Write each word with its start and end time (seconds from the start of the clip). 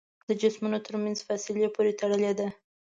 د 0.27 0.29
جسمونو 0.41 0.77
تر 0.85 0.93
منځ 1.03 1.17
فاصلې 1.27 1.67
پورې 1.75 1.97
تړلې 1.99 2.31
ده. 2.39 2.47